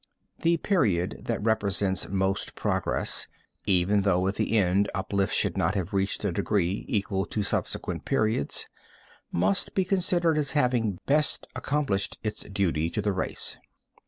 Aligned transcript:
The 0.39 0.57
period 0.57 1.21
that 1.25 1.43
represents 1.43 2.09
most 2.09 2.55
progress, 2.55 3.27
even 3.67 4.01
though 4.01 4.27
at 4.27 4.33
the 4.33 4.57
end 4.57 4.89
uplift 4.95 5.31
should 5.35 5.55
not 5.57 5.75
have 5.75 5.93
reached 5.93 6.25
a 6.25 6.31
degree 6.31 6.85
equal 6.87 7.23
to 7.27 7.43
subsequent 7.43 8.03
periods, 8.03 8.65
must 9.31 9.75
be 9.75 9.85
considered 9.85 10.39
as 10.39 10.53
having 10.53 10.97
best 11.05 11.45
accomplished 11.55 12.17
its 12.23 12.41
duty 12.41 12.89
to 12.89 12.99
the 13.03 13.13
race. 13.13 13.57